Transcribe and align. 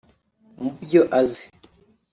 Mu 0.61 0.69
byo 0.83 0.99
azi 1.19 1.43